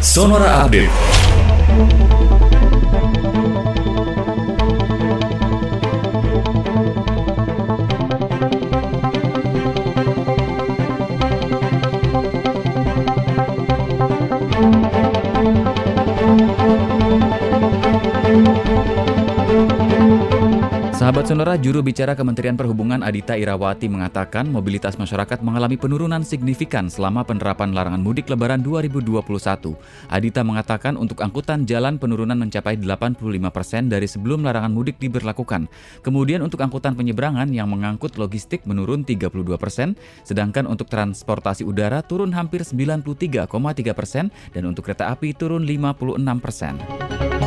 [0.00, 1.18] Sonora Update.
[21.08, 27.24] Sahabat Sonora, juru bicara Kementerian Perhubungan Adita Irawati mengatakan mobilitas masyarakat mengalami penurunan signifikan selama
[27.24, 29.16] penerapan larangan mudik lebaran 2021.
[30.12, 35.72] Adita mengatakan untuk angkutan jalan penurunan mencapai 85% persen dari sebelum larangan mudik diberlakukan.
[36.04, 39.96] Kemudian untuk angkutan penyeberangan yang mengangkut logistik menurun 32%, persen,
[40.28, 43.48] sedangkan untuk transportasi udara turun hampir 93,3%
[43.96, 47.37] persen dan untuk kereta api turun 56%.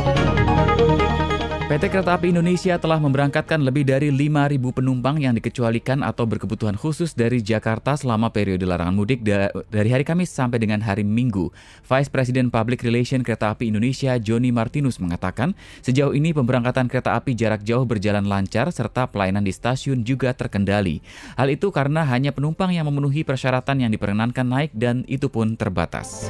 [1.62, 7.14] PT Kereta Api Indonesia telah memberangkatkan lebih dari 5.000 penumpang yang dikecualikan atau berkebutuhan khusus
[7.14, 11.54] dari Jakarta selama periode larangan mudik da dari hari Kamis sampai dengan hari Minggu.
[11.86, 15.54] Vice President Public Relation Kereta Api Indonesia Joni Martinus mengatakan,
[15.86, 20.98] sejauh ini pemberangkatan kereta api jarak jauh berjalan lancar serta pelayanan di stasiun juga terkendali.
[21.38, 26.26] Hal itu karena hanya penumpang yang memenuhi persyaratan yang diperkenankan naik dan itu pun terbatas.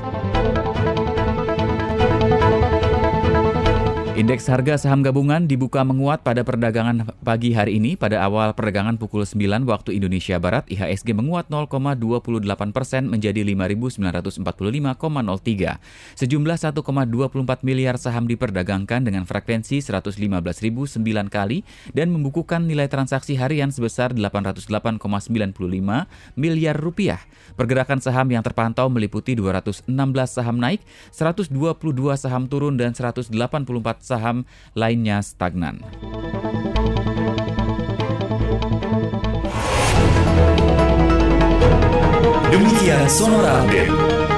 [4.12, 7.96] Indeks harga saham gabungan dibuka menguat pada perdagangan pagi hari ini.
[7.96, 14.36] Pada awal perdagangan pukul 9 waktu Indonesia Barat, IHSG menguat 0,28 persen menjadi 5.945,03.
[16.20, 20.20] Sejumlah 1,24 miliar saham diperdagangkan dengan frekuensi 115.009
[21.32, 21.64] kali
[21.97, 25.56] dan membukukan nilai transaksi harian sebesar 808,95
[26.36, 27.24] miliar rupiah.
[27.56, 29.88] Pergerakan saham yang terpantau meliputi 216
[30.28, 30.84] saham naik,
[31.16, 31.48] 122
[32.20, 33.32] saham turun, dan 184
[34.12, 34.44] saham
[34.77, 35.80] lainnya stagnan.
[42.52, 44.31] Demikian Sonora Update.